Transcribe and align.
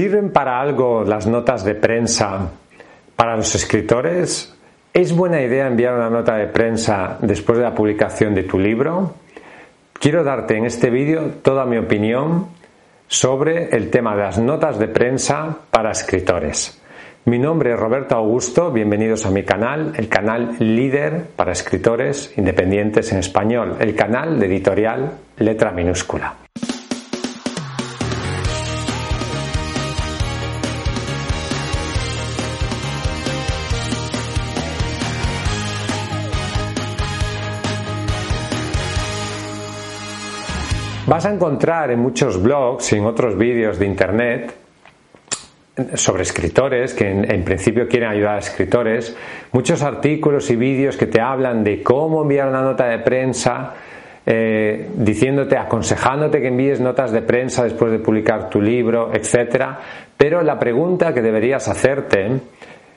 ¿Sirven 0.00 0.30
para 0.30 0.58
algo 0.58 1.04
las 1.04 1.26
notas 1.26 1.62
de 1.62 1.74
prensa 1.74 2.52
para 3.16 3.36
los 3.36 3.54
escritores? 3.54 4.56
¿Es 4.94 5.14
buena 5.14 5.42
idea 5.42 5.66
enviar 5.66 5.94
una 5.94 6.08
nota 6.08 6.36
de 6.36 6.46
prensa 6.46 7.18
después 7.20 7.58
de 7.58 7.64
la 7.64 7.74
publicación 7.74 8.34
de 8.34 8.44
tu 8.44 8.58
libro? 8.58 9.16
Quiero 9.92 10.24
darte 10.24 10.56
en 10.56 10.64
este 10.64 10.88
vídeo 10.88 11.32
toda 11.42 11.66
mi 11.66 11.76
opinión 11.76 12.46
sobre 13.08 13.76
el 13.76 13.90
tema 13.90 14.16
de 14.16 14.22
las 14.22 14.38
notas 14.38 14.78
de 14.78 14.88
prensa 14.88 15.58
para 15.70 15.90
escritores. 15.90 16.80
Mi 17.26 17.38
nombre 17.38 17.74
es 17.74 17.78
Roberto 17.78 18.16
Augusto, 18.16 18.72
bienvenidos 18.72 19.26
a 19.26 19.30
mi 19.30 19.42
canal, 19.42 19.92
el 19.98 20.08
canal 20.08 20.56
líder 20.60 21.26
para 21.36 21.52
escritores 21.52 22.32
independientes 22.38 23.12
en 23.12 23.18
español, 23.18 23.76
el 23.78 23.94
canal 23.94 24.40
de 24.40 24.46
editorial 24.46 25.12
letra 25.36 25.72
minúscula. 25.72 26.39
Vas 41.10 41.26
a 41.26 41.34
encontrar 41.34 41.90
en 41.90 41.98
muchos 41.98 42.40
blogs 42.40 42.92
y 42.92 42.96
en 42.98 43.04
otros 43.04 43.36
vídeos 43.36 43.80
de 43.80 43.84
internet 43.84 44.54
sobre 45.94 46.22
escritores 46.22 46.94
que 46.94 47.10
en, 47.10 47.42
principio 47.42 47.88
quieren 47.88 48.10
ayudar 48.10 48.36
a 48.36 48.38
escritores, 48.38 49.16
muchos 49.50 49.82
artículos 49.82 50.48
y 50.52 50.54
vídeos 50.54 50.96
que 50.96 51.06
te 51.06 51.20
hablan 51.20 51.64
de 51.64 51.82
cómo 51.82 52.22
enviar 52.22 52.46
una 52.46 52.62
nota 52.62 52.86
de 52.86 53.00
prensa, 53.00 53.74
eh, 54.24 54.88
diciéndote, 54.94 55.56
aconsejándote 55.56 56.40
que 56.40 56.46
envíes 56.46 56.78
notas 56.78 57.10
de 57.10 57.22
prensa 57.22 57.64
después 57.64 57.90
de 57.90 57.98
publicar 57.98 58.48
tu 58.48 58.62
libro, 58.62 59.10
etcétera. 59.12 59.80
Pero 60.16 60.42
la 60.42 60.60
pregunta 60.60 61.12
que 61.12 61.22
deberías 61.22 61.66
hacerte 61.66 62.38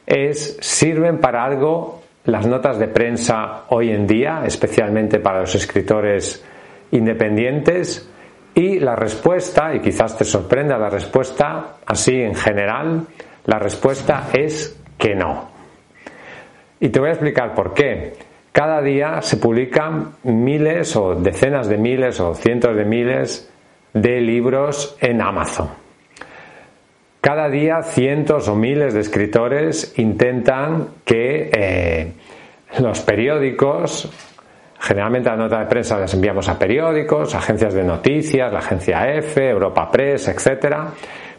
es: 0.05 0.59
¿sirven 0.61 1.17
para 1.17 1.43
algo 1.43 2.03
las 2.25 2.45
notas 2.45 2.77
de 2.77 2.89
prensa 2.89 3.63
hoy 3.69 3.89
en 3.89 4.05
día, 4.05 4.43
especialmente 4.45 5.17
para 5.17 5.39
los 5.39 5.55
escritores 5.55 6.45
independientes? 6.93 8.09
Y 8.55 8.79
la 8.79 8.95
respuesta, 8.95 9.73
y 9.73 9.79
quizás 9.79 10.17
te 10.17 10.23
sorprenda 10.23 10.77
la 10.77 10.89
respuesta, 10.89 11.77
así 11.85 12.21
en 12.21 12.35
general, 12.35 13.07
la 13.45 13.59
respuesta 13.59 14.29
es 14.33 14.79
que 14.97 15.15
no. 15.15 15.49
Y 16.79 16.89
te 16.89 16.99
voy 16.99 17.09
a 17.09 17.13
explicar 17.13 17.55
por 17.55 17.73
qué. 17.73 18.13
Cada 18.51 18.81
día 18.81 19.21
se 19.21 19.37
publican 19.37 20.13
miles 20.23 20.95
o 20.95 21.15
decenas 21.15 21.67
de 21.67 21.77
miles 21.77 22.19
o 22.19 22.35
cientos 22.35 22.75
de 22.75 22.85
miles 22.85 23.51
de 23.93 24.21
libros 24.21 24.95
en 25.01 25.21
Amazon. 25.21 25.69
Cada 27.19 27.49
día 27.49 27.81
cientos 27.83 28.47
o 28.49 28.55
miles 28.55 28.93
de 28.93 28.99
escritores 28.99 29.97
intentan 29.97 30.89
que 31.05 31.49
eh, 31.53 32.11
los 32.79 32.99
periódicos 32.99 34.11
Generalmente 34.83 35.29
las 35.29 35.39
notas 35.39 35.59
de 35.61 35.65
prensa 35.67 35.97
las 35.97 36.13
enviamos 36.13 36.49
a 36.49 36.59
periódicos, 36.59 37.33
agencias 37.35 37.73
de 37.73 37.85
noticias, 37.85 38.51
la 38.51 38.59
agencia 38.59 39.15
EFE, 39.15 39.51
Europa 39.51 39.89
Press, 39.89 40.27
etcétera, 40.27 40.89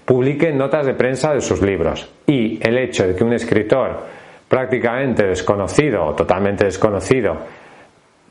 publiquen 0.02 0.56
notas 0.56 0.86
de 0.86 0.94
prensa 0.94 1.34
de 1.34 1.42
sus 1.42 1.60
libros. 1.60 2.10
Y 2.26 2.58
el 2.66 2.78
hecho 2.78 3.06
de 3.06 3.14
que 3.14 3.22
un 3.22 3.34
escritor 3.34 4.02
prácticamente 4.48 5.26
desconocido 5.26 6.06
o 6.06 6.14
totalmente 6.14 6.64
desconocido 6.64 7.36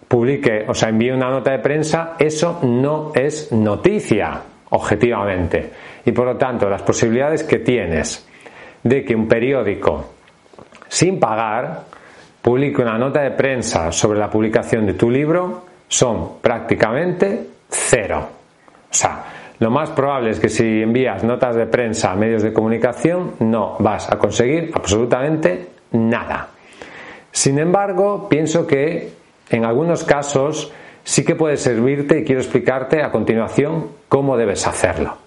publique, 0.07 0.65
o 0.67 0.73
sea, 0.73 0.89
envíe 0.89 1.11
una 1.11 1.29
nota 1.29 1.51
de 1.51 1.59
prensa, 1.59 2.15
eso 2.17 2.59
no 2.63 3.11
es 3.13 3.51
noticia, 3.51 4.41
objetivamente. 4.71 5.69
Y 6.05 6.11
por 6.11 6.25
lo 6.25 6.37
tanto, 6.37 6.67
las 6.67 6.81
posibilidades 6.81 7.43
que 7.43 7.59
tienes 7.59 8.27
de 8.81 9.05
que 9.05 9.15
un 9.15 9.27
periódico, 9.27 10.15
sin 10.87 11.19
pagar, 11.19 11.81
publique 12.43 12.81
una 12.81 12.97
nota 12.97 13.21
de 13.21 13.31
prensa 13.31 13.89
sobre 13.93 14.19
la 14.19 14.29
publicación 14.29 14.85
de 14.85 14.95
tu 14.95 15.09
libro 15.09 15.63
son 15.87 16.39
prácticamente 16.41 17.47
cero. 17.69 18.27
O 18.91 18.93
sea, 18.93 19.23
lo 19.59 19.71
más 19.71 19.91
probable 19.91 20.31
es 20.31 20.41
que 20.41 20.49
si 20.49 20.81
envías 20.81 21.23
notas 21.23 21.55
de 21.55 21.65
prensa 21.67 22.11
a 22.11 22.15
medios 22.15 22.43
de 22.43 22.51
comunicación 22.51 23.35
no 23.39 23.77
vas 23.79 24.11
a 24.11 24.17
conseguir 24.17 24.71
absolutamente 24.75 25.69
nada. 25.93 26.49
Sin 27.31 27.57
embargo, 27.59 28.27
pienso 28.27 28.67
que 28.67 29.13
en 29.49 29.63
algunos 29.63 30.03
casos 30.03 30.73
sí 31.01 31.23
que 31.23 31.35
puede 31.35 31.55
servirte 31.55 32.19
y 32.19 32.23
quiero 32.25 32.41
explicarte 32.41 33.01
a 33.01 33.09
continuación 33.09 33.87
cómo 34.09 34.35
debes 34.35 34.67
hacerlo. 34.67 35.17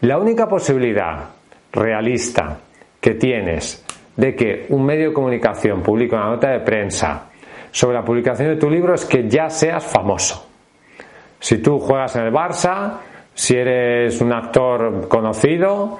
La 0.00 0.18
única 0.18 0.48
posibilidad 0.48 1.26
realista 1.72 2.58
que 3.00 3.14
tienes 3.14 3.84
de 4.16 4.34
que 4.34 4.66
un 4.68 4.84
medio 4.84 5.08
de 5.08 5.14
comunicación 5.14 5.82
publique 5.82 6.14
una 6.14 6.30
nota 6.30 6.50
de 6.50 6.60
prensa 6.60 7.30
sobre 7.70 7.96
la 7.96 8.04
publicación 8.04 8.48
de 8.48 8.56
tu 8.56 8.68
libro 8.68 8.94
es 8.94 9.04
que 9.04 9.28
ya 9.28 9.48
seas 9.48 9.84
famoso. 9.84 10.46
Si 11.38 11.58
tú 11.58 11.78
juegas 11.78 12.16
en 12.16 12.26
el 12.26 12.32
Barça, 12.32 12.98
si 13.34 13.56
eres 13.56 14.20
un 14.20 14.32
actor 14.32 15.08
conocido, 15.08 15.98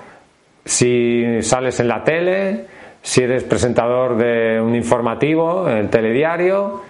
si 0.65 1.41
sales 1.41 1.81
en 1.81 1.89
la 1.89 2.05
tele, 2.05 2.67
si 3.01 3.23
eres 3.23 3.45
presentador 3.45 4.17
de 4.17 4.61
un 4.61 4.75
informativo 4.75 5.69
en 5.69 5.79
el 5.79 5.89
telediario, 5.89 6.83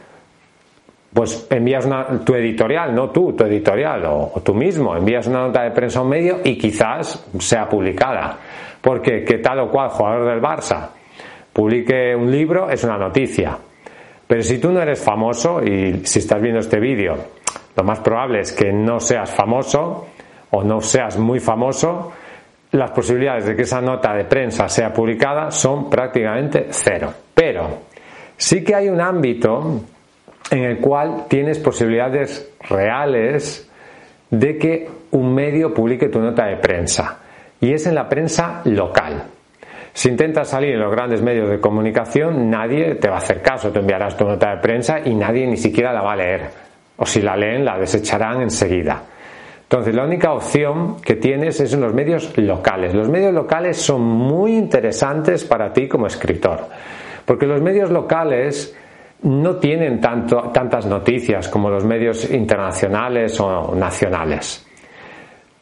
pues 1.13 1.47
envías 1.51 1.89
tu 2.25 2.35
editorial, 2.35 2.95
no 2.95 3.11
tú, 3.11 3.33
tu 3.33 3.45
editorial 3.45 4.05
o, 4.07 4.33
o, 4.35 4.41
tú 4.41 4.55
mismo, 4.55 4.97
envías 4.97 5.27
una 5.27 5.47
nota 5.47 5.63
de 5.63 5.71
prensa 5.73 6.01
a 6.01 6.03
un 6.03 6.09
medio 6.09 6.41
y 6.43 6.57
quizás 6.57 7.25
sea 7.39 7.69
publicada. 7.69 8.39
Porque 8.81 9.25
que 9.25 9.39
tal 9.39 9.61
o 9.61 9.71
cual 9.71 9.91
jugador 9.91 10.27
del 10.27 10.41
Barça 10.41 10.89
publique 11.53 12.15
un 12.15 12.31
libro 12.31 12.71
es 12.71 12.85
una 12.85 12.97
noticia. 12.97 13.57
Pero 14.27 14.43
si 14.43 14.59
tú 14.59 14.71
no 14.71 14.81
eres 14.81 15.03
famoso 15.03 15.63
y 15.63 16.05
si 16.05 16.21
estás 16.21 16.41
viendo 16.41 16.61
este 16.61 16.79
vídeo, 16.79 17.17
lo 17.77 17.85
más 17.85 18.01
probable 18.01 18.41
es 18.41 18.53
que 18.53 18.73
no 18.73 19.01
seas 19.01 19.31
famoso 19.35 20.07
o 20.51 20.63
no 20.63 20.81
seas 20.81 21.19
muy 21.19 21.41
famoso, 21.41 22.13
las 22.73 22.93
posibilidades 22.93 23.47
de 23.47 23.57
que 23.57 23.63
esa 23.63 23.81
nota 23.81 24.15
de 24.15 24.25
prensa 24.25 24.69
sea 24.69 24.93
publicada 24.93 25.51
son 25.51 25.91
prácticamente 25.91 26.69
cero. 26.71 27.13
Pero 27.35 27.81
sí 28.37 28.63
que 28.63 28.75
hay 28.75 28.89
un 28.89 29.01
ámbito 29.01 29.81
en 30.51 30.65
el 30.65 30.79
cual 30.79 31.27
tienes 31.29 31.59
posibilidades 31.59 32.53
reales 32.69 33.69
de 34.31 34.59
que 34.59 34.89
un 35.13 35.35
medio 35.35 35.75
publique 35.75 36.09
tu 36.09 36.21
nota 36.21 36.47
de 36.47 36.57
prensa 36.57 37.19
y 37.61 37.73
es 37.73 37.87
en 37.87 37.95
la 37.95 38.09
prensa 38.09 38.63
local. 38.65 39.25
Si 39.93 40.09
intentas 40.09 40.49
salir 40.49 40.75
en 40.75 40.81
los 40.81 40.91
grandes 40.91 41.23
medios 41.23 41.51
de 41.51 41.61
comunicación, 41.61 42.49
nadie 42.49 42.95
te 42.95 43.09
va 43.09 43.17
a 43.17 43.19
hacer 43.19 43.43
caso. 43.43 43.71
Tú 43.71 43.81
enviarás 43.81 44.17
tu 44.17 44.25
nota 44.25 44.55
de 44.55 44.63
prensa 44.63 45.01
y 45.05 45.15
nadie 45.15 45.47
ni 45.47 45.57
siquiera 45.57 45.93
la 45.93 46.03
va 46.03 46.13
a 46.13 46.17
leer. 46.17 46.51
O 46.97 47.07
si 47.07 47.21
la 47.21 47.37
leen, 47.37 47.65
la 47.65 47.79
desecharán 47.79 48.43
enseguida. 48.43 49.03
Entonces, 49.63 49.95
la 49.95 50.05
única 50.05 50.33
opción 50.33 51.01
que 51.01 51.17
tienes 51.17 51.61
es 51.61 51.73
en 51.73 51.81
los 51.81 51.95
medios 51.95 52.37
locales. 52.39 52.95
Los 52.95 53.09
medios 53.09 53.33
locales 53.33 53.77
son 53.77 54.03
muy 54.03 54.57
interesantes 54.57 55.45
para 55.45 55.73
ti 55.73 55.89
como 55.89 56.07
escritor. 56.07 56.67
Porque 57.25 57.47
los 57.47 57.61
medios 57.61 57.91
locales 57.91 58.77
no 59.23 59.57
tienen 59.57 60.01
tanto, 60.01 60.51
tantas 60.53 60.87
noticias 60.87 61.49
como 61.49 61.71
los 61.71 61.85
medios 61.85 62.31
internacionales 62.31 63.39
o 63.41 63.75
nacionales 63.75 64.67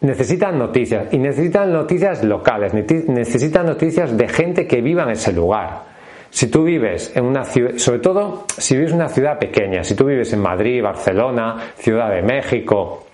necesitan 0.00 0.58
noticias 0.58 1.12
y 1.12 1.18
necesitan 1.18 1.72
noticias 1.72 2.22
locales, 2.24 2.72
necesitan 2.74 3.66
noticias 3.66 4.16
de 4.16 4.28
gente 4.28 4.66
que 4.66 4.80
viva 4.80 5.02
en 5.02 5.10
ese 5.10 5.32
lugar. 5.32 5.88
Si 6.30 6.50
tú 6.50 6.62
vives 6.62 7.16
en 7.16 7.24
una 7.24 7.44
ciudad, 7.44 7.76
sobre 7.76 8.00
todo 8.00 8.44
si 8.56 8.76
vives 8.76 8.90
en 8.90 8.98
una 8.98 9.08
ciudad 9.08 9.38
pequeña, 9.38 9.82
si 9.82 9.94
tú 9.94 10.04
vives 10.04 10.32
en 10.32 10.40
Madrid, 10.40 10.82
Barcelona, 10.82 11.56
Ciudad 11.76 12.10
de 12.10 12.22
México 12.22 13.06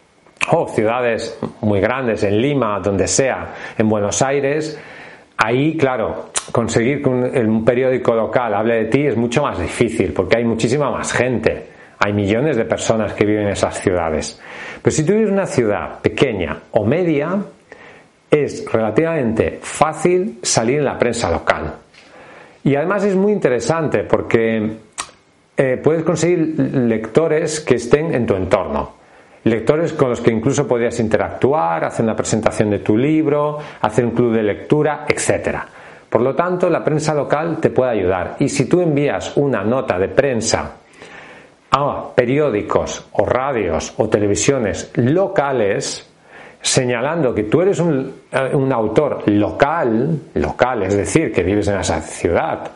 o 0.50 0.68
ciudades 0.68 1.38
muy 1.60 1.80
grandes, 1.80 2.22
en 2.24 2.40
Lima, 2.40 2.80
donde 2.80 3.06
sea, 3.06 3.54
en 3.78 3.88
Buenos 3.88 4.20
Aires, 4.20 4.78
ahí, 5.36 5.76
claro, 5.76 6.30
conseguir 6.52 7.02
que 7.02 7.08
un, 7.08 7.64
periódico 7.64 8.14
local 8.14 8.52
hable 8.52 8.74
de 8.74 8.84
ti 8.86 9.06
es 9.06 9.16
mucho 9.16 9.42
más 9.42 9.58
difícil 9.58 10.12
porque 10.12 10.38
hay 10.38 10.44
muchísima 10.44 10.90
más 10.90 11.12
gente. 11.12 11.73
Hay 12.04 12.12
millones 12.12 12.58
de 12.58 12.66
personas 12.66 13.14
que 13.14 13.24
viven 13.24 13.44
en 13.46 13.52
esas 13.52 13.80
ciudades. 13.80 14.38
Pero 14.82 14.94
si 14.94 15.06
tú 15.06 15.14
vives 15.14 15.28
en 15.28 15.32
una 15.32 15.46
ciudad 15.46 16.00
pequeña 16.02 16.54
o 16.72 16.84
media, 16.84 17.34
es 18.30 18.70
relativamente 18.70 19.58
fácil 19.62 20.38
salir 20.42 20.80
en 20.80 20.84
la 20.84 20.98
prensa 20.98 21.30
local. 21.30 21.76
Y 22.62 22.76
además 22.76 23.04
es 23.04 23.16
muy 23.16 23.32
interesante 23.32 24.04
porque 24.04 24.70
eh, 25.56 25.80
puedes 25.82 26.02
conseguir 26.02 26.58
lectores 26.58 27.60
que 27.60 27.76
estén 27.76 28.14
en 28.14 28.26
tu 28.26 28.34
entorno. 28.34 28.96
Lectores 29.44 29.94
con 29.94 30.10
los 30.10 30.20
que 30.20 30.30
incluso 30.30 30.68
podrías 30.68 31.00
interactuar, 31.00 31.86
hacer 31.86 32.04
una 32.04 32.14
presentación 32.14 32.68
de 32.68 32.80
tu 32.80 32.98
libro, 32.98 33.56
hacer 33.80 34.04
un 34.04 34.10
club 34.10 34.34
de 34.34 34.42
lectura, 34.42 35.06
etc. 35.08 35.56
Por 36.10 36.20
lo 36.20 36.34
tanto, 36.34 36.68
la 36.68 36.84
prensa 36.84 37.14
local 37.14 37.56
te 37.62 37.70
puede 37.70 37.92
ayudar. 37.92 38.36
Y 38.40 38.50
si 38.50 38.66
tú 38.66 38.82
envías 38.82 39.38
una 39.38 39.64
nota 39.64 39.98
de 39.98 40.08
prensa 40.08 40.83
a 41.76 42.14
periódicos 42.14 43.04
o 43.12 43.26
radios 43.26 43.94
o 43.96 44.08
televisiones 44.08 44.92
locales, 44.94 46.08
señalando 46.60 47.34
que 47.34 47.44
tú 47.44 47.62
eres 47.62 47.80
un, 47.80 48.12
eh, 48.30 48.54
un, 48.54 48.72
autor 48.72 49.22
local, 49.26 50.20
local, 50.34 50.84
es 50.84 50.96
decir, 50.96 51.32
que 51.32 51.42
vives 51.42 51.66
en 51.68 51.80
esa 51.80 52.00
ciudad, 52.00 52.70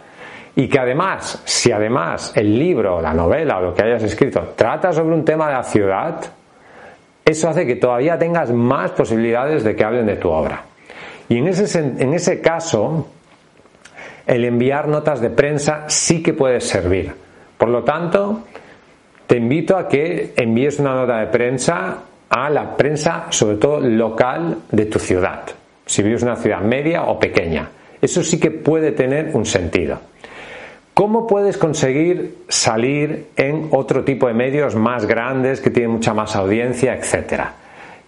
y 0.56 0.69
que 0.69 0.81
además, 0.81 1.41
si 1.45 1.71
además 1.71 2.33
el 2.35 2.59
libro, 2.59 3.00
la 3.00 3.15
novela 3.15 3.59
o 3.59 3.62
lo 3.62 3.75
que 3.75 3.85
hayas 3.85 4.03
escrito 4.03 4.55
trata 4.56 4.93
sobre 4.93 5.15
un 5.15 5.25
tema 5.25 5.47
de 5.47 5.55
la 5.55 5.62
ciudad, 5.62 6.21
eso 7.25 7.49
hace 7.49 7.65
que 7.67 7.77
todavía 7.77 8.19
tengas 8.19 8.50
más 8.50 8.91
posibilidades 8.91 9.62
de 9.62 9.77
que 9.77 9.85
hablen 9.85 10.06
de 10.06 10.17
tu 10.17 10.29
obra. 10.29 10.65
Y 11.29 11.39
en 11.39 11.47
ese, 11.47 11.79
en 11.79 12.15
ese 12.15 12.41
caso, 12.41 13.06
el 14.27 14.45
enviar 14.45 14.89
notas 14.89 15.21
de 15.21 15.31
prensa 15.31 15.85
sí 15.87 16.21
que 16.23 16.33
puede 16.33 16.61
servir. 16.61 17.15
Por 17.56 17.69
lo 17.69 17.85
tanto, 17.85 18.45
te 19.29 19.37
invito 19.37 19.77
a 19.77 19.87
que 19.87 20.33
envíes 20.37 20.81
una 20.81 20.95
nota 20.95 21.19
de 21.19 21.27
prensa 21.27 21.99
a 22.31 22.49
la 22.49 22.75
prensa, 22.75 23.27
sobre 23.29 23.59
todo 23.59 23.79
local, 23.79 24.57
de 24.73 24.87
tu 24.87 24.99
ciudad. 24.99 25.43
Si 25.85 26.03
vives 26.03 26.23
en 26.23 26.29
una 26.29 26.37
ciudad 26.39 26.61
media 26.63 27.03
o 27.05 27.19
pequeña. 27.19 27.69
Eso 28.01 28.23
sí 28.23 28.41
que 28.41 28.51
puede 28.51 28.93
tener 28.93 29.37
un 29.37 29.45
sentido. 29.45 29.99
¿Cómo 30.95 31.27
puedes 31.27 31.59
conseguir 31.59 32.39
salir 32.49 33.29
en 33.37 33.69
otro 33.71 34.03
tipo 34.03 34.29
de 34.29 34.35
medios 34.35 34.75
más 34.77 35.05
grandes 35.05 35.61
que 35.61 35.71
tienen 35.71 35.93
mucha 35.93 36.15
más 36.15 36.35
audiencia, 36.35 36.95
etcétera? 36.97 37.53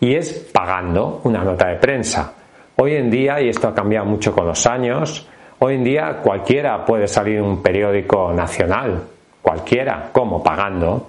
Y 0.01 0.15
es 0.15 0.33
pagando 0.53 1.21
una 1.25 1.45
nota 1.45 1.69
de 1.69 1.77
prensa. 1.77 2.33
Hoy 2.77 2.95
en 2.95 3.11
día, 3.11 3.43
y 3.43 3.51
esto 3.51 3.69
ha 3.69 3.75
cambiado 3.75 4.07
mucho 4.07 4.33
con 4.33 4.47
los 4.47 4.67
años, 4.67 5.29
hoy 5.59 5.75
en 5.75 5.85
día 5.85 6.21
cualquiera 6.23 6.83
puede 6.87 7.07
salir 7.07 7.37
en 7.37 7.45
un 7.45 7.63
periódico 7.63 8.33
nacional, 8.33 9.03
cualquiera, 9.43 10.11
¿cómo? 10.13 10.43
Pagando. 10.43 10.93
O 10.93 11.09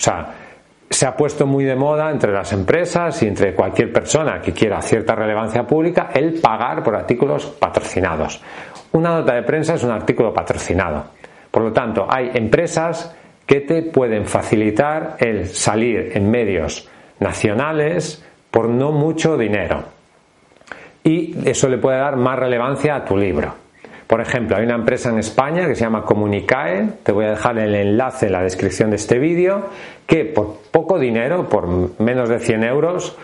sea, 0.00 0.34
se 0.90 1.06
ha 1.06 1.16
puesto 1.16 1.46
muy 1.46 1.64
de 1.64 1.76
moda 1.76 2.10
entre 2.10 2.32
las 2.32 2.52
empresas 2.52 3.22
y 3.22 3.26
entre 3.26 3.54
cualquier 3.54 3.92
persona 3.92 4.40
que 4.40 4.52
quiera 4.52 4.80
cierta 4.80 5.14
relevancia 5.14 5.66
pública 5.66 6.10
el 6.14 6.40
pagar 6.40 6.82
por 6.82 6.96
artículos 6.96 7.46
patrocinados. 7.46 8.42
Una 8.92 9.10
nota 9.10 9.34
de 9.34 9.42
prensa 9.42 9.74
es 9.74 9.84
un 9.84 9.90
artículo 9.90 10.32
patrocinado. 10.32 11.04
Por 11.50 11.62
lo 11.62 11.72
tanto, 11.72 12.06
hay 12.08 12.30
empresas 12.34 13.14
que 13.46 13.60
te 13.60 13.82
pueden 13.82 14.26
facilitar 14.26 15.16
el 15.18 15.48
salir 15.48 16.12
en 16.14 16.30
medios 16.30 16.88
nacionales 17.20 18.24
por 18.50 18.68
no 18.68 18.92
mucho 18.92 19.36
dinero. 19.36 19.84
Y 21.04 21.48
eso 21.48 21.68
le 21.68 21.78
puede 21.78 21.98
dar 21.98 22.16
más 22.16 22.38
relevancia 22.38 22.96
a 22.96 23.04
tu 23.04 23.16
libro. 23.16 23.67
Por 24.08 24.22
ejemplo, 24.22 24.56
hay 24.56 24.64
una 24.64 24.74
empresa 24.74 25.10
en 25.10 25.18
España 25.18 25.68
que 25.68 25.74
se 25.74 25.82
llama 25.82 26.02
Comunicae, 26.02 26.88
te 27.02 27.12
voy 27.12 27.26
a 27.26 27.30
dejar 27.30 27.58
el 27.58 27.74
enlace 27.74 28.26
en 28.26 28.32
la 28.32 28.42
descripción 28.42 28.88
de 28.88 28.96
este 28.96 29.18
vídeo, 29.18 29.66
que 30.06 30.24
por 30.24 30.56
poco 30.70 30.98
dinero, 30.98 31.46
por 31.50 31.68
menos 32.00 32.30
de 32.30 32.38
100 32.38 32.64
euros, 32.64 33.18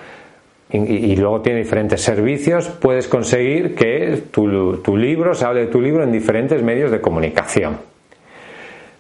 y, 0.71 1.17
luego 1.17 1.41
tiene 1.41 1.61
diferentes 1.61 2.03
servicios, 2.03 2.69
puedes 2.69 3.09
conseguir 3.09 3.75
que 3.75 4.25
tu 4.31 4.97
libro 4.97 5.35
se 5.35 5.47
hable 5.47 5.61
de 5.61 5.67
tu 5.69 5.81
libro 5.81 6.05
en 6.05 6.13
diferentes 6.13 6.63
medios 6.63 6.91
de 6.91 7.01
comunicación. 7.01 7.79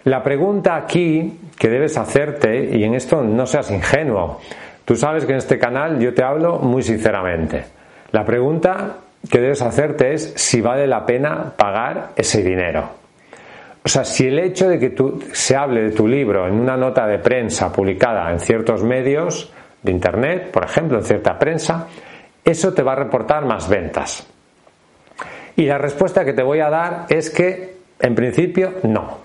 La 0.04 0.22
pregunta 0.22 0.76
aquí 0.76 1.38
que 1.58 1.68
debes 1.68 1.98
hacerte, 1.98 2.76
y 2.76 2.84
en 2.84 2.94
esto 2.94 3.22
no 3.22 3.44
seas 3.44 3.70
ingenuo, 3.70 4.40
tú 4.86 4.96
sabes 4.96 5.26
que 5.26 5.32
en 5.32 5.38
este 5.38 5.58
canal 5.58 5.98
yo 5.98 6.14
te 6.14 6.22
hablo 6.22 6.60
muy 6.60 6.82
sinceramente. 6.82 7.64
La 8.12 8.24
pregunta 8.24 8.98
que 9.30 9.40
debes 9.40 9.62
hacerte 9.62 10.14
es 10.14 10.32
si 10.36 10.60
vale 10.60 10.86
la 10.86 11.06
pena 11.06 11.52
pagar 11.56 12.10
ese 12.16 12.42
dinero. 12.42 12.90
O 13.84 13.88
sea, 13.88 14.04
si 14.04 14.26
el 14.26 14.38
hecho 14.38 14.68
de 14.68 14.78
que 14.78 14.90
tú, 14.90 15.22
se 15.32 15.54
hable 15.54 15.82
de 15.82 15.90
tu 15.90 16.08
libro 16.08 16.46
en 16.46 16.54
una 16.54 16.76
nota 16.76 17.06
de 17.06 17.18
prensa 17.18 17.70
publicada 17.70 18.30
en 18.30 18.40
ciertos 18.40 18.82
medios 18.82 19.52
de 19.82 19.92
Internet, 19.92 20.50
por 20.50 20.64
ejemplo, 20.64 20.98
en 20.98 21.04
cierta 21.04 21.38
prensa, 21.38 21.86
eso 22.42 22.72
te 22.72 22.82
va 22.82 22.92
a 22.92 22.96
reportar 22.96 23.44
más 23.44 23.68
ventas. 23.68 24.26
Y 25.56 25.66
la 25.66 25.78
respuesta 25.78 26.24
que 26.24 26.32
te 26.32 26.42
voy 26.42 26.60
a 26.60 26.70
dar 26.70 27.06
es 27.08 27.30
que, 27.30 27.76
en 28.00 28.14
principio, 28.14 28.74
no. 28.84 29.18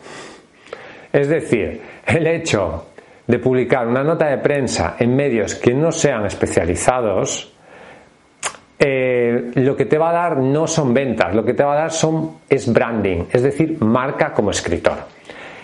Es 1.12 1.30
decir, 1.30 1.81
el 2.06 2.28
hecho 2.28 2.88
de 3.25 3.40
publicar 3.40 3.88
una 3.88 4.04
nota 4.04 4.28
de 4.28 4.38
prensa 4.40 4.95
en 5.00 5.16
medios 5.16 5.56
que 5.56 5.74
no 5.74 5.92
sean 5.92 6.25
especializados, 6.25 7.54
eh, 8.80 9.52
lo 9.56 9.76
que 9.76 9.86
te 9.86 9.98
va 9.98 10.10
a 10.10 10.14
dar 10.14 10.38
no 10.38 10.66
son 10.66 10.94
ventas, 10.94 11.36
lo 11.36 11.44
que 11.44 11.54
te 11.54 11.64
va 11.64 11.74
a 11.74 11.81
dar 11.81 11.92
son, 11.92 12.38
es 12.50 12.72
branding, 12.72 13.26
es 13.31 13.44
decir, 13.44 13.78
marca 13.81 14.34
como 14.34 14.52
escritor. 14.52 14.98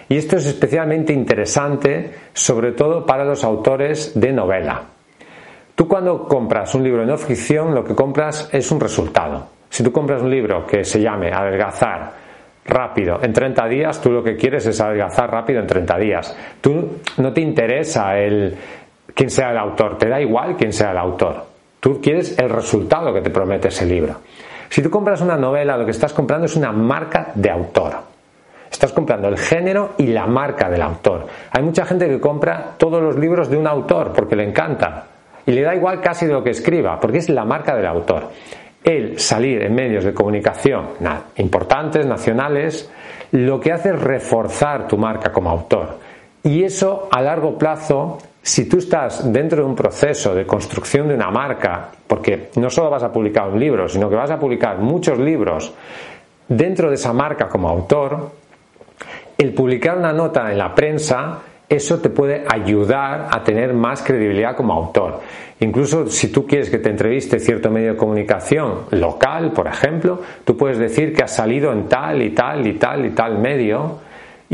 Y 0.09 0.17
esto 0.17 0.35
es 0.35 0.45
especialmente 0.45 1.13
interesante, 1.13 2.11
sobre 2.33 2.73
todo 2.73 3.05
para 3.05 3.23
los 3.23 3.43
autores 3.43 4.11
de 4.19 4.33
novela. 4.33 4.83
Tú 5.73 5.87
cuando 5.87 6.27
compras 6.27 6.75
un 6.75 6.83
libro 6.83 7.01
de 7.01 7.07
no 7.07 7.17
ficción, 7.17 7.73
lo 7.73 7.83
que 7.83 7.95
compras 7.95 8.49
es 8.51 8.69
un 8.71 8.79
resultado. 8.79 9.47
Si 9.69 9.83
tú 9.83 9.91
compras 9.91 10.21
un 10.21 10.29
libro 10.29 10.65
que 10.65 10.83
se 10.83 11.01
llame 11.01 11.31
Adelgazar, 11.31 12.25
rápido. 12.65 13.19
En 13.21 13.31
30 13.31 13.67
días 13.67 14.01
tú 14.01 14.11
lo 14.11 14.23
que 14.23 14.35
quieres 14.35 14.65
es 14.65 14.79
adelgazar 14.81 15.29
rápido 15.31 15.59
en 15.59 15.67
30 15.67 15.97
días. 15.97 16.37
Tú 16.61 16.99
no 17.17 17.31
te 17.31 17.41
interesa 17.41 18.17
el 18.17 18.55
quién 19.13 19.29
sea 19.29 19.51
el 19.51 19.57
autor, 19.57 19.97
te 19.97 20.09
da 20.09 20.19
igual 20.19 20.55
quién 20.57 20.73
sea 20.73 20.91
el 20.91 20.97
autor. 20.97 21.54
Tú 21.85 22.01
quieres 22.01 22.35
el 22.39 22.49
resultado 22.49 23.13
que 23.13 23.21
te 23.21 23.29
promete 23.29 23.67
ese 23.67 23.85
libro. 23.85 24.15
Si 24.69 24.81
tú 24.81 24.89
compras 24.89 25.21
una 25.21 25.37
novela, 25.37 25.77
lo 25.77 25.85
que 25.85 25.91
estás 25.91 26.13
comprando 26.13 26.47
es 26.47 26.55
una 26.55 26.71
marca 26.71 27.27
de 27.35 27.51
autor. 27.51 27.93
Estás 28.71 28.91
comprando 28.91 29.27
el 29.27 29.37
género 29.37 29.91
y 29.99 30.07
la 30.07 30.25
marca 30.25 30.67
del 30.67 30.81
autor. 30.81 31.27
Hay 31.51 31.61
mucha 31.61 31.85
gente 31.85 32.07
que 32.07 32.19
compra 32.19 32.71
todos 32.75 33.03
los 33.03 33.15
libros 33.17 33.51
de 33.51 33.57
un 33.57 33.67
autor 33.67 34.13
porque 34.13 34.35
le 34.35 34.45
encanta. 34.45 35.05
Y 35.45 35.51
le 35.51 35.61
da 35.61 35.75
igual 35.75 36.01
casi 36.01 36.25
de 36.25 36.33
lo 36.33 36.43
que 36.43 36.49
escriba, 36.49 36.99
porque 36.99 37.19
es 37.19 37.29
la 37.29 37.45
marca 37.45 37.75
del 37.75 37.85
autor 37.85 38.31
el 38.83 39.19
salir 39.19 39.61
en 39.61 39.75
medios 39.75 40.05
de 40.05 40.13
comunicación 40.13 40.87
importantes, 41.37 42.03
nacionales, 42.03 42.89
lo 43.31 43.59
que 43.59 43.71
hace 43.71 43.89
es 43.89 44.01
reforzar 44.01 44.87
tu 44.87 44.97
marca 44.97 45.31
como 45.31 45.51
autor. 45.51 45.99
Y 46.43 46.63
eso 46.63 47.09
a 47.11 47.21
largo 47.21 47.59
plazo, 47.59 48.17
si 48.45 48.69
tú 48.69 48.77
estás 48.77 49.33
dentro 49.33 49.63
de 49.63 49.67
un 49.67 49.75
proceso 49.75 50.35
de 50.35 50.45
construcción 50.45 51.07
de 51.07 51.15
una 51.15 51.31
marca, 51.31 51.89
porque 52.05 52.49
no 52.57 52.69
solo 52.69 52.91
vas 52.91 53.01
a 53.01 53.11
publicar 53.11 53.49
un 53.49 53.59
libro, 53.59 53.89
sino 53.89 54.07
que 54.07 54.15
vas 54.15 54.29
a 54.29 54.39
publicar 54.39 54.77
muchos 54.77 55.17
libros 55.17 55.73
dentro 56.47 56.89
de 56.89 56.93
esa 56.93 57.11
marca 57.11 57.49
como 57.49 57.67
autor, 57.67 58.33
el 59.35 59.51
publicar 59.55 59.97
una 59.97 60.13
nota 60.13 60.51
en 60.51 60.59
la 60.59 60.75
prensa 60.75 61.39
eso 61.67 61.99
te 61.99 62.09
puede 62.09 62.45
ayudar 62.47 63.29
a 63.31 63.43
tener 63.43 63.73
más 63.73 64.03
credibilidad 64.03 64.55
como 64.55 64.73
autor. 64.73 65.21
Incluso 65.59 66.05
si 66.05 66.31
tú 66.31 66.45
quieres 66.45 66.69
que 66.69 66.77
te 66.77 66.91
entreviste 66.91 67.39
cierto 67.39 67.71
medio 67.71 67.93
de 67.93 67.97
comunicación 67.97 68.81
local, 68.91 69.53
por 69.53 69.65
ejemplo, 69.65 70.21
tú 70.43 70.55
puedes 70.55 70.77
decir 70.77 71.15
que 71.15 71.23
has 71.23 71.35
salido 71.35 71.73
en 71.73 71.87
tal 71.87 72.21
y 72.21 72.29
tal 72.29 72.67
y 72.67 72.73
tal 72.73 73.07
y 73.07 73.09
tal 73.09 73.39
medio 73.39 74.04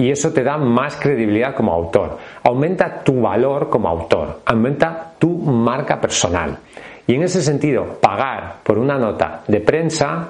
y 0.01 0.09
eso 0.09 0.33
te 0.33 0.43
da 0.43 0.57
más 0.57 0.95
credibilidad 0.95 1.53
como 1.53 1.71
autor. 1.71 2.17
Aumenta 2.43 3.03
tu 3.03 3.21
valor 3.21 3.69
como 3.69 3.87
autor, 3.87 4.41
aumenta 4.47 5.13
tu 5.19 5.29
marca 5.29 6.01
personal. 6.01 6.57
Y 7.05 7.13
en 7.13 7.21
ese 7.21 7.39
sentido, 7.39 7.99
pagar 8.01 8.55
por 8.63 8.79
una 8.79 8.97
nota 8.97 9.43
de 9.47 9.59
prensa 9.59 10.29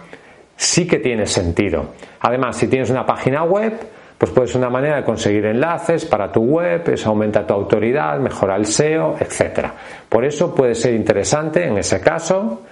sí 0.57 0.85
que 0.85 0.99
tiene 0.99 1.25
sentido. 1.25 1.85
Además, 2.19 2.57
si 2.57 2.67
tienes 2.67 2.89
una 2.89 3.05
página 3.05 3.45
web, 3.45 3.79
pues 4.17 4.29
puede 4.31 4.49
ser 4.49 4.57
una 4.57 4.69
manera 4.69 4.97
de 4.97 5.03
conseguir 5.05 5.45
enlaces 5.45 6.03
para 6.03 6.29
tu 6.29 6.41
web, 6.41 6.83
eso 6.89 7.09
aumenta 7.09 7.47
tu 7.47 7.53
autoridad, 7.53 8.19
mejora 8.19 8.57
el 8.57 8.65
SEO, 8.65 9.15
etc. 9.21 9.67
Por 10.09 10.25
eso 10.25 10.53
puede 10.53 10.75
ser 10.75 10.95
interesante 10.95 11.65
en 11.65 11.77
ese 11.77 12.01
caso 12.01 12.63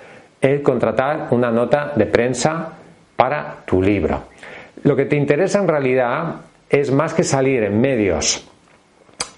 el 0.41 0.61
contratar 0.61 1.27
una 1.31 1.49
nota 1.49 1.93
de 1.95 2.07
prensa 2.07 2.73
para 3.15 3.55
tu 3.65 3.81
libro. 3.81 4.23
Lo 4.83 4.97
que 4.97 5.05
te 5.05 5.15
interesa 5.15 5.59
en 5.59 5.67
realidad 5.69 6.48
es 6.69 6.91
más 6.91 7.13
que 7.13 7.23
salir 7.23 7.63
en 7.63 7.79
medios 7.79 8.47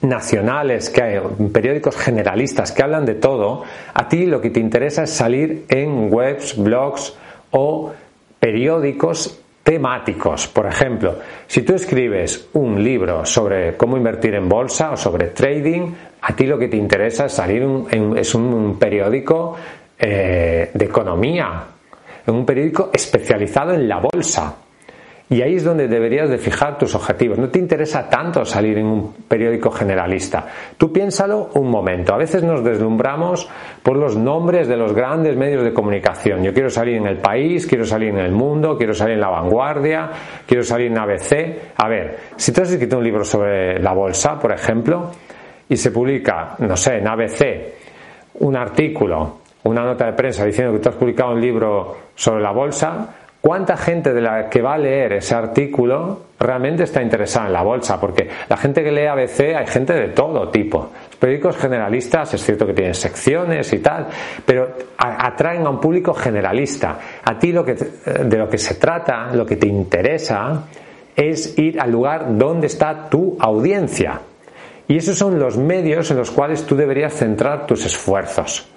nacionales, 0.01 0.89
que 0.89 1.01
hay 1.01 1.19
periódicos 1.53 1.95
generalistas 1.95 2.71
que 2.71 2.83
hablan 2.83 3.05
de 3.05 3.15
todo, 3.15 3.63
a 3.93 4.07
ti 4.07 4.25
lo 4.25 4.41
que 4.41 4.49
te 4.49 4.59
interesa 4.59 5.03
es 5.03 5.11
salir 5.11 5.65
en 5.69 6.11
webs, 6.11 6.57
blogs 6.57 7.15
o 7.51 7.93
periódicos 8.39 9.39
temáticos. 9.63 10.47
Por 10.47 10.65
ejemplo, 10.65 11.15
si 11.47 11.61
tú 11.61 11.75
escribes 11.75 12.49
un 12.53 12.83
libro 12.83 13.25
sobre 13.25 13.77
cómo 13.77 13.95
invertir 13.95 14.33
en 14.33 14.49
bolsa 14.49 14.91
o 14.91 14.97
sobre 14.97 15.27
trading, 15.27 15.91
a 16.21 16.35
ti 16.35 16.45
lo 16.45 16.57
que 16.57 16.67
te 16.67 16.77
interesa 16.77 17.25
es 17.25 17.33
salir 17.33 17.61
en, 17.61 18.17
es 18.17 18.33
un 18.33 18.77
periódico 18.79 19.55
eh, 19.99 20.71
de 20.73 20.85
economía, 20.85 21.63
en 22.25 22.33
un 22.33 22.45
periódico 22.45 22.89
especializado 22.91 23.73
en 23.73 23.87
la 23.87 23.99
bolsa. 23.99 24.55
Y 25.31 25.41
ahí 25.41 25.55
es 25.55 25.63
donde 25.63 25.87
deberías 25.87 26.29
de 26.29 26.37
fijar 26.37 26.77
tus 26.77 26.93
objetivos. 26.93 27.39
No 27.39 27.47
te 27.47 27.57
interesa 27.57 28.09
tanto 28.09 28.43
salir 28.43 28.77
en 28.77 28.85
un 28.85 29.13
periódico 29.29 29.71
generalista. 29.71 30.45
Tú 30.77 30.91
piénsalo 30.91 31.51
un 31.53 31.71
momento. 31.71 32.13
A 32.13 32.17
veces 32.17 32.43
nos 32.43 32.61
deslumbramos 32.65 33.49
por 33.81 33.95
los 33.95 34.17
nombres 34.17 34.67
de 34.67 34.75
los 34.75 34.91
grandes 34.91 35.37
medios 35.37 35.63
de 35.63 35.71
comunicación. 35.71 36.43
Yo 36.43 36.53
quiero 36.53 36.69
salir 36.69 36.97
en 36.97 37.07
el 37.07 37.19
país, 37.19 37.65
quiero 37.65 37.85
salir 37.85 38.09
en 38.09 38.17
el 38.17 38.33
mundo, 38.33 38.77
quiero 38.77 38.93
salir 38.93 39.13
en 39.13 39.21
la 39.21 39.29
vanguardia, 39.29 40.09
quiero 40.45 40.63
salir 40.63 40.87
en 40.87 40.97
ABC. 40.97 41.33
A 41.77 41.87
ver, 41.87 42.17
si 42.35 42.51
tú 42.51 42.63
has 42.63 42.71
escrito 42.71 42.97
un 42.97 43.03
libro 43.05 43.23
sobre 43.23 43.79
la 43.79 43.93
bolsa, 43.93 44.37
por 44.37 44.51
ejemplo, 44.51 45.11
y 45.69 45.77
se 45.77 45.91
publica, 45.91 46.57
no 46.59 46.75
sé, 46.75 46.97
en 46.97 47.07
ABC, 47.07 47.45
un 48.41 48.57
artículo, 48.57 49.37
una 49.63 49.85
nota 49.85 50.07
de 50.07 50.13
prensa 50.13 50.43
diciendo 50.43 50.73
que 50.73 50.79
tú 50.79 50.89
has 50.89 50.95
publicado 50.95 51.31
un 51.31 51.39
libro 51.39 51.95
sobre 52.15 52.41
la 52.41 52.51
bolsa, 52.51 53.20
¿Cuánta 53.41 53.75
gente 53.75 54.13
de 54.13 54.21
la 54.21 54.47
que 54.47 54.61
va 54.61 54.75
a 54.75 54.77
leer 54.77 55.13
ese 55.13 55.33
artículo 55.33 56.25
realmente 56.39 56.83
está 56.83 57.01
interesada 57.01 57.47
en 57.47 57.53
la 57.53 57.63
bolsa? 57.63 57.99
Porque 57.99 58.29
la 58.47 58.55
gente 58.55 58.83
que 58.83 58.91
lee 58.91 59.07
ABC 59.07 59.55
hay 59.57 59.65
gente 59.65 59.93
de 59.93 60.09
todo 60.09 60.49
tipo. 60.49 60.91
Los 61.09 61.15
periódicos 61.15 61.57
generalistas 61.57 62.35
es 62.35 62.43
cierto 62.43 62.67
que 62.67 62.75
tienen 62.75 62.93
secciones 62.93 63.73
y 63.73 63.79
tal, 63.79 64.05
pero 64.45 64.69
atraen 64.95 65.65
a 65.65 65.71
un 65.71 65.79
público 65.79 66.13
generalista. 66.13 66.99
A 67.23 67.39
ti 67.39 67.51
lo 67.51 67.65
que, 67.65 67.73
de 67.73 68.37
lo 68.37 68.47
que 68.47 68.59
se 68.59 68.75
trata, 68.75 69.33
lo 69.33 69.43
que 69.43 69.55
te 69.55 69.67
interesa, 69.67 70.63
es 71.15 71.57
ir 71.57 71.81
al 71.81 71.89
lugar 71.89 72.37
donde 72.37 72.67
está 72.67 73.09
tu 73.09 73.37
audiencia. 73.39 74.21
Y 74.87 74.97
esos 74.97 75.17
son 75.17 75.39
los 75.39 75.57
medios 75.57 76.11
en 76.11 76.17
los 76.17 76.29
cuales 76.29 76.63
tú 76.67 76.75
deberías 76.75 77.15
centrar 77.15 77.65
tus 77.65 77.87
esfuerzos. 77.87 78.67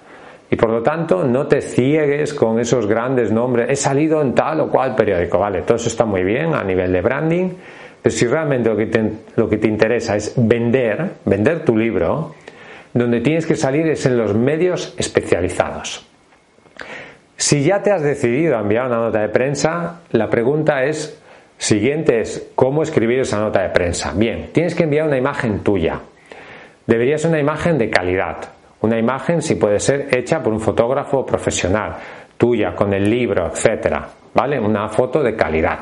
Y 0.49 0.55
por 0.55 0.69
lo 0.69 0.83
tanto, 0.83 1.23
no 1.23 1.47
te 1.47 1.61
ciegues 1.61 2.33
con 2.33 2.59
esos 2.59 2.85
grandes 2.87 3.31
nombres. 3.31 3.69
He 3.69 3.75
salido 3.75 4.21
en 4.21 4.35
tal 4.35 4.61
o 4.61 4.69
cual 4.69 4.95
periódico, 4.95 5.39
vale, 5.39 5.63
todo 5.63 5.77
eso 5.77 5.89
está 5.89 6.05
muy 6.05 6.23
bien 6.23 6.53
a 6.53 6.63
nivel 6.63 6.93
de 6.93 7.01
branding, 7.01 7.49
pero 8.01 8.15
si 8.15 8.27
realmente 8.27 8.69
lo 8.69 8.77
que 8.77 8.85
te, 8.85 9.11
lo 9.35 9.49
que 9.49 9.57
te 9.57 9.67
interesa 9.67 10.15
es 10.15 10.33
vender, 10.37 11.13
vender 11.25 11.65
tu 11.65 11.75
libro, 11.75 12.35
donde 12.93 13.21
tienes 13.21 13.45
que 13.45 13.55
salir 13.55 13.87
es 13.87 14.05
en 14.05 14.17
los 14.17 14.35
medios 14.35 14.93
especializados. 14.97 16.05
Si 17.35 17.63
ya 17.63 17.83
te 17.83 17.91
has 17.91 18.01
decidido 18.01 18.57
a 18.57 18.61
enviar 18.61 18.87
una 18.87 18.97
nota 18.97 19.19
de 19.19 19.29
prensa, 19.29 20.01
la 20.11 20.29
pregunta 20.29 20.85
es 20.85 21.19
siguiente 21.57 22.21
es 22.21 22.51
cómo 22.55 22.83
escribir 22.83 23.19
esa 23.19 23.39
nota 23.39 23.61
de 23.61 23.69
prensa. 23.69 24.13
Bien, 24.15 24.49
tienes 24.53 24.75
que 24.75 24.83
enviar 24.83 25.07
una 25.07 25.17
imagen 25.17 25.59
tuya. 25.59 25.99
Debería 26.87 27.17
ser 27.17 27.31
una 27.31 27.39
imagen 27.39 27.77
de 27.77 27.89
calidad, 27.89 28.37
una 28.85 28.99
imagen, 28.99 29.41
si 29.41 29.55
puede 29.55 29.79
ser, 29.79 30.07
hecha 30.15 30.41
por 30.41 30.53
un 30.53 30.59
fotógrafo 30.59 31.25
profesional, 31.25 31.95
tuya, 32.37 32.73
con 32.75 32.93
el 32.93 33.09
libro, 33.09 33.47
etcétera, 33.47 34.07
¿vale? 34.33 34.59
Una 34.59 34.87
foto 34.89 35.21
de 35.21 35.35
calidad. 35.35 35.79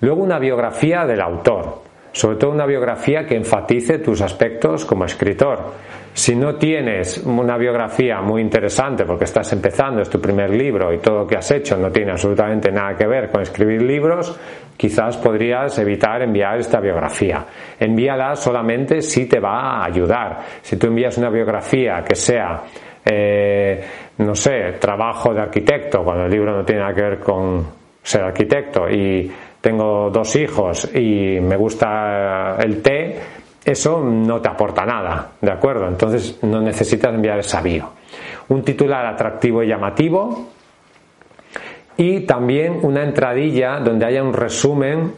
Luego 0.00 0.22
una 0.22 0.38
biografía 0.38 1.04
del 1.04 1.20
autor, 1.20 1.82
sobre 2.12 2.36
todo 2.36 2.50
una 2.52 2.66
biografía 2.66 3.26
que 3.26 3.36
enfatice 3.36 3.98
tus 3.98 4.20
aspectos 4.22 4.84
como 4.84 5.04
escritor. 5.04 5.72
Si 6.12 6.34
no 6.34 6.56
tienes 6.56 7.18
una 7.18 7.56
biografía 7.56 8.20
muy 8.20 8.40
interesante 8.40 9.04
porque 9.04 9.24
estás 9.24 9.52
empezando, 9.52 10.02
es 10.02 10.10
tu 10.10 10.20
primer 10.20 10.50
libro 10.50 10.92
y 10.92 10.98
todo 10.98 11.20
lo 11.20 11.26
que 11.26 11.36
has 11.36 11.50
hecho 11.50 11.76
no 11.76 11.90
tiene 11.90 12.12
absolutamente 12.12 12.72
nada 12.72 12.96
que 12.96 13.06
ver 13.06 13.30
con 13.30 13.42
escribir 13.42 13.82
libros, 13.82 14.36
quizás 14.80 15.18
podrías 15.18 15.78
evitar 15.78 16.22
enviar 16.22 16.58
esta 16.58 16.80
biografía. 16.80 17.44
Envíala 17.78 18.34
solamente 18.34 19.02
si 19.02 19.26
te 19.26 19.38
va 19.38 19.60
a 19.60 19.84
ayudar. 19.84 20.38
Si 20.62 20.78
tú 20.78 20.86
envías 20.86 21.18
una 21.18 21.28
biografía 21.28 22.02
que 22.02 22.14
sea, 22.14 22.62
eh, 23.04 23.84
no 24.16 24.34
sé, 24.34 24.78
trabajo 24.80 25.34
de 25.34 25.42
arquitecto, 25.42 26.02
cuando 26.02 26.24
el 26.24 26.30
libro 26.30 26.56
no 26.56 26.64
tiene 26.64 26.80
nada 26.80 26.94
que 26.94 27.02
ver 27.02 27.18
con 27.18 27.66
ser 28.02 28.22
arquitecto 28.22 28.88
y 28.88 29.30
tengo 29.60 30.08
dos 30.08 30.34
hijos 30.36 30.90
y 30.94 31.38
me 31.42 31.56
gusta 31.56 32.56
el 32.58 32.80
té, 32.80 33.18
eso 33.62 34.00
no 34.02 34.40
te 34.40 34.48
aporta 34.48 34.86
nada, 34.86 35.32
¿de 35.42 35.52
acuerdo? 35.52 35.88
Entonces 35.88 36.42
no 36.42 36.58
necesitas 36.62 37.12
enviar 37.12 37.40
esa 37.40 37.60
bio. 37.60 37.90
Un 38.48 38.62
titular 38.62 39.04
atractivo 39.04 39.62
y 39.62 39.68
llamativo, 39.68 40.48
y 42.00 42.20
también 42.20 42.78
una 42.80 43.02
entradilla 43.02 43.78
donde 43.78 44.06
haya 44.06 44.22
un 44.22 44.32
resumen 44.32 45.12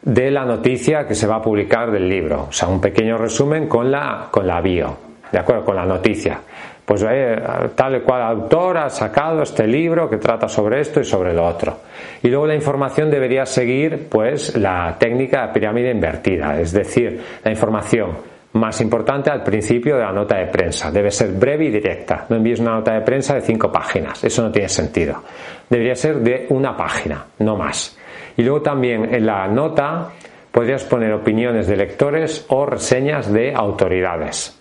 de 0.00 0.30
la 0.30 0.44
noticia 0.44 1.04
que 1.04 1.16
se 1.16 1.26
va 1.26 1.36
a 1.36 1.42
publicar 1.42 1.90
del 1.90 2.08
libro, 2.08 2.46
o 2.48 2.52
sea, 2.52 2.68
un 2.68 2.80
pequeño 2.80 3.18
resumen 3.18 3.66
con 3.66 3.90
la, 3.90 4.28
con 4.30 4.46
la 4.46 4.60
bio, 4.60 4.96
¿de 5.32 5.36
acuerdo? 5.36 5.64
Con 5.64 5.74
la 5.74 5.84
noticia. 5.84 6.38
Pues 6.84 7.04
eh, 7.10 7.36
tal 7.74 7.96
y 7.96 8.00
cual 8.02 8.22
autor 8.22 8.78
ha 8.78 8.88
sacado 8.88 9.42
este 9.42 9.66
libro 9.66 10.08
que 10.08 10.18
trata 10.18 10.48
sobre 10.48 10.80
esto 10.80 11.00
y 11.00 11.04
sobre 11.04 11.34
lo 11.34 11.44
otro. 11.44 11.76
Y 12.22 12.28
luego 12.28 12.46
la 12.46 12.54
información 12.54 13.10
debería 13.10 13.44
seguir, 13.44 14.06
pues, 14.08 14.56
la 14.56 14.94
técnica 14.96 15.48
de 15.48 15.52
pirámide 15.52 15.90
invertida, 15.90 16.60
es 16.60 16.70
decir, 16.70 17.20
la 17.42 17.50
información 17.50 18.10
más 18.58 18.80
importante 18.80 19.30
al 19.30 19.42
principio 19.42 19.96
de 19.96 20.02
la 20.02 20.12
nota 20.12 20.36
de 20.36 20.46
prensa. 20.46 20.90
Debe 20.90 21.10
ser 21.10 21.32
breve 21.32 21.66
y 21.66 21.70
directa. 21.70 22.26
No 22.28 22.36
envíes 22.36 22.60
una 22.60 22.72
nota 22.72 22.92
de 22.92 23.00
prensa 23.00 23.34
de 23.34 23.40
cinco 23.40 23.70
páginas. 23.70 24.22
Eso 24.24 24.42
no 24.42 24.50
tiene 24.50 24.68
sentido. 24.68 25.22
Debería 25.68 25.94
ser 25.94 26.16
de 26.16 26.46
una 26.50 26.76
página, 26.76 27.24
no 27.38 27.56
más. 27.56 27.98
Y 28.36 28.42
luego 28.42 28.62
también 28.62 29.14
en 29.14 29.26
la 29.26 29.46
nota 29.48 30.10
podrías 30.50 30.84
poner 30.84 31.12
opiniones 31.12 31.66
de 31.66 31.76
lectores 31.76 32.46
o 32.48 32.66
reseñas 32.66 33.32
de 33.32 33.54
autoridades. 33.54 34.60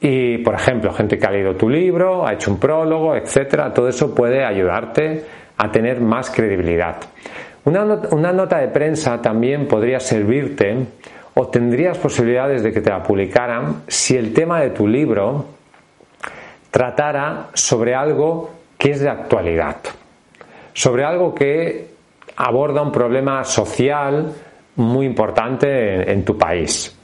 Y, 0.00 0.38
por 0.38 0.54
ejemplo, 0.54 0.92
gente 0.92 1.16
que 1.16 1.26
ha 1.26 1.30
leído 1.30 1.54
tu 1.54 1.68
libro, 1.68 2.26
ha 2.26 2.32
hecho 2.32 2.50
un 2.50 2.58
prólogo, 2.58 3.14
etcétera, 3.14 3.72
todo 3.72 3.88
eso 3.88 4.12
puede 4.14 4.44
ayudarte 4.44 5.24
a 5.56 5.70
tener 5.70 6.00
más 6.00 6.28
credibilidad. 6.30 6.96
Una, 7.64 7.84
una 8.10 8.32
nota 8.32 8.58
de 8.58 8.68
prensa 8.68 9.22
también 9.22 9.68
podría 9.68 10.00
servirte 10.00 10.76
o 11.34 11.48
tendrías 11.48 11.98
posibilidades 11.98 12.62
de 12.62 12.72
que 12.72 12.80
te 12.80 12.90
la 12.90 13.02
publicaran 13.02 13.84
si 13.88 14.16
el 14.16 14.32
tema 14.32 14.60
de 14.60 14.70
tu 14.70 14.86
libro 14.86 15.46
tratara 16.70 17.48
sobre 17.54 17.94
algo 17.94 18.50
que 18.78 18.90
es 18.90 19.00
de 19.00 19.08
actualidad, 19.08 19.76
sobre 20.72 21.04
algo 21.04 21.34
que 21.34 21.92
aborda 22.36 22.82
un 22.82 22.92
problema 22.92 23.44
social 23.44 24.32
muy 24.76 25.06
importante 25.06 26.10
en, 26.10 26.24
tu 26.24 26.36
país 26.36 26.96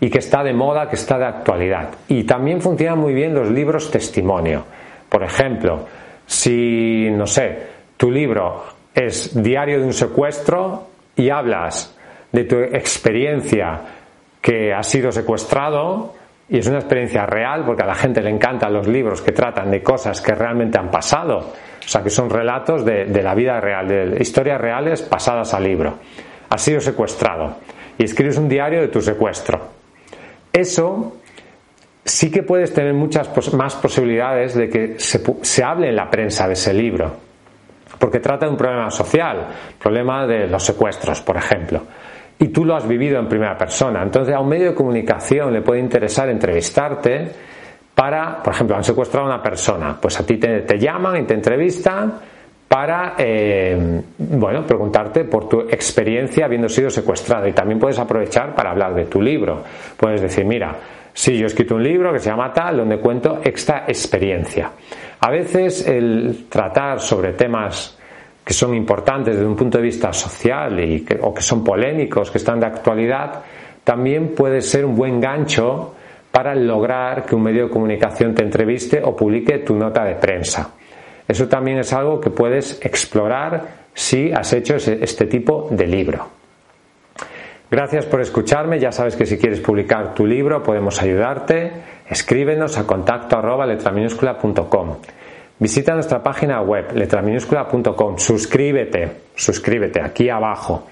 y 0.00 0.10
que 0.10 0.18
está 0.18 0.42
de 0.42 0.52
moda, 0.52 0.88
que 0.88 0.96
está 0.96 1.18
de 1.18 1.24
actualidad. 1.24 1.88
Y 2.08 2.24
también 2.24 2.60
funcionan 2.60 2.98
muy 2.98 3.14
bien 3.14 3.34
los 3.34 3.50
libros 3.50 3.90
testimonio. 3.90 4.64
Por 5.08 5.22
ejemplo, 5.22 5.86
si, 6.26 7.08
no 7.10 7.26
sé, 7.26 7.58
tu 7.96 8.10
libro 8.10 8.64
es 8.94 9.42
Diario 9.42 9.80
de 9.80 9.86
un 9.86 9.94
secuestro 9.94 10.88
y 11.16 11.30
hablas 11.30 11.93
de 12.34 12.44
tu 12.44 12.56
experiencia 12.56 13.80
que 14.42 14.74
has 14.74 14.88
sido 14.88 15.12
secuestrado 15.12 16.14
y 16.48 16.58
es 16.58 16.66
una 16.66 16.78
experiencia 16.78 17.24
real 17.24 17.64
porque 17.64 17.84
a 17.84 17.86
la 17.86 17.94
gente 17.94 18.20
le 18.20 18.28
encantan 18.28 18.72
los 18.72 18.88
libros 18.88 19.22
que 19.22 19.30
tratan 19.30 19.70
de 19.70 19.82
cosas 19.82 20.20
que 20.20 20.34
realmente 20.34 20.76
han 20.76 20.90
pasado, 20.90 21.38
o 21.38 21.88
sea 21.88 22.02
que 22.02 22.10
son 22.10 22.28
relatos 22.28 22.84
de, 22.84 23.06
la 23.22 23.36
vida 23.36 23.60
real, 23.60 23.86
de 23.86 24.16
historias 24.20 24.60
reales 24.60 25.02
pasadas 25.02 25.54
al 25.54 25.62
libro. 25.62 25.94
Has 26.50 26.60
sido 26.60 26.80
secuestrado 26.80 27.56
y 27.96 28.02
escribes 28.02 28.36
un 28.36 28.48
diario 28.48 28.80
de 28.80 28.88
tu 28.88 29.00
secuestro. 29.00 29.60
Eso 30.52 31.18
sí 32.04 32.32
que 32.32 32.42
puedes 32.42 32.74
tener 32.74 32.94
muchas 32.94 33.30
más 33.54 33.76
posibilidades 33.76 34.54
de 34.54 34.68
que 34.68 34.98
se, 34.98 35.22
se 35.42 35.62
hable 35.62 35.88
en 35.88 35.96
la 35.96 36.10
prensa 36.10 36.48
de 36.48 36.54
ese 36.54 36.74
libro, 36.74 37.12
porque 38.00 38.18
trata 38.18 38.46
de 38.46 38.52
un 38.52 38.58
problema 38.58 38.90
social, 38.90 39.46
problema 39.80 40.26
de 40.26 40.48
los 40.48 40.64
secuestros, 40.64 41.20
por 41.20 41.36
ejemplo 41.36 41.80
y 42.38 42.48
tú 42.48 42.64
lo 42.64 42.76
has 42.76 42.86
vivido 42.86 43.18
en 43.18 43.28
primera 43.28 43.56
persona. 43.56 44.02
Entonces 44.02 44.34
a 44.34 44.40
un 44.40 44.48
medio 44.48 44.70
de 44.70 44.74
comunicación 44.74 45.52
le 45.52 45.62
puede 45.62 45.80
interesar 45.80 46.28
entrevistarte 46.28 47.30
para, 47.94 48.42
por 48.42 48.52
ejemplo, 48.52 48.76
han 48.76 48.84
secuestrado 48.84 49.26
a 49.26 49.34
una 49.34 49.42
persona, 49.42 49.96
pues 50.00 50.18
a 50.18 50.26
ti 50.26 50.36
te, 50.36 50.78
llaman 50.78 51.22
y 51.22 51.22
te 51.24 51.34
entrevistan 51.34 52.14
para, 52.66 53.14
eh, 53.18 54.02
bueno, 54.18 54.66
preguntarte 54.66 55.24
por 55.24 55.48
tu 55.48 55.60
experiencia 55.60 56.46
habiendo 56.46 56.68
sido 56.68 56.90
secuestrado 56.90 57.46
y 57.46 57.52
también 57.52 57.78
puedes 57.78 57.98
aprovechar 57.98 58.54
para 58.54 58.70
hablar 58.70 58.94
de 58.94 59.04
tu 59.04 59.22
libro. 59.22 59.62
Puedes 59.96 60.20
decir, 60.20 60.44
mira, 60.44 60.74
sí, 61.12 61.36
yo 61.38 61.44
he 61.44 61.46
escrito 61.46 61.76
un 61.76 61.84
libro 61.84 62.12
que 62.12 62.18
se 62.18 62.30
llama 62.30 62.52
tal, 62.52 62.78
donde 62.78 62.98
cuento 62.98 63.40
esta 63.44 63.84
experiencia. 63.86 64.72
A 65.20 65.30
veces 65.30 65.86
el 65.86 66.46
tratar 66.48 66.98
sobre 66.98 67.32
temas 67.34 67.96
que 68.44 68.52
son 68.52 68.74
importantes 68.74 69.34
desde 69.34 69.48
un 69.48 69.56
punto 69.56 69.78
de 69.78 69.84
vista 69.84 70.12
social 70.12 70.78
y 70.80 71.06
o 71.22 71.32
que 71.32 71.42
son 71.42 71.64
polémicos, 71.64 72.30
que 72.30 72.38
están 72.38 72.60
de 72.60 72.66
actualidad, 72.66 73.42
también 73.82 74.34
puede 74.34 74.60
ser 74.60 74.84
un 74.84 74.94
buen 74.94 75.20
gancho 75.20 75.94
para 76.30 76.54
lograr 76.54 77.24
que 77.24 77.34
un 77.34 77.42
medio 77.42 77.64
de 77.64 77.70
comunicación 77.70 78.34
te 78.34 78.42
entreviste 78.42 79.00
o 79.02 79.14
publique 79.14 79.58
tu 79.58 79.76
nota 79.76 80.04
de 80.04 80.16
prensa. 80.16 80.70
Eso 81.26 81.48
también 81.48 81.78
es 81.78 81.92
algo 81.92 82.20
que 82.20 82.30
puedes 82.30 82.84
explorar 82.84 83.84
si 83.94 84.32
has 84.32 84.52
hecho 84.52 84.76
este 84.76 85.26
tipo 85.26 85.68
de 85.70 85.86
libro. 85.86 86.28
Gracias 87.70 88.04
por 88.04 88.20
escucharme. 88.20 88.78
Ya 88.78 88.92
sabes 88.92 89.16
que 89.16 89.26
si 89.26 89.38
quieres 89.38 89.60
publicar 89.60 90.14
tu 90.14 90.26
libro 90.26 90.62
podemos 90.62 91.00
ayudarte. 91.00 91.72
Escríbenos 92.08 92.76
a 92.78 92.86
contacto 92.86 93.38
arroba 93.38 93.66
letraminúscula.com. 93.66 94.96
Visita 95.64 95.94
nuestra 95.94 96.22
página 96.22 96.60
web 96.60 96.92
letraminúscula.com. 96.94 98.18
Suscríbete, 98.18 99.10
suscríbete 99.34 100.02
aquí 100.02 100.28
abajo. 100.28 100.86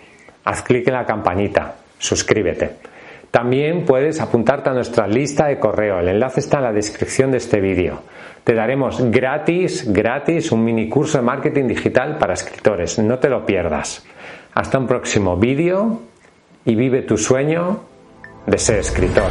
Haz 0.44 0.62
clic 0.62 0.88
en 0.88 0.94
la 0.94 1.04
campanita. 1.04 1.74
Suscríbete. 1.98 2.70
También 3.30 3.84
puedes 3.84 4.18
apuntarte 4.22 4.70
a 4.70 4.72
nuestra 4.72 5.06
lista 5.06 5.48
de 5.48 5.58
correo. 5.58 6.00
El 6.00 6.08
enlace 6.08 6.40
está 6.40 6.56
en 6.56 6.64
la 6.64 6.72
descripción 6.72 7.30
de 7.30 7.36
este 7.36 7.60
vídeo. 7.60 8.00
Te 8.44 8.54
daremos 8.54 8.98
gratis, 9.10 9.92
gratis 9.92 10.50
un 10.52 10.64
mini 10.64 10.88
curso 10.88 11.18
de 11.18 11.24
marketing 11.24 11.68
digital 11.68 12.16
para 12.16 12.32
escritores. 12.32 12.98
No 12.98 13.18
te 13.18 13.28
lo 13.28 13.44
pierdas. 13.44 14.02
Hasta 14.54 14.78
un 14.78 14.86
próximo 14.86 15.36
vídeo 15.36 16.00
y 16.64 16.76
vive 16.76 17.02
tu 17.02 17.18
sueño 17.18 17.80
de 18.46 18.56
ser 18.56 18.78
escritor. 18.78 19.30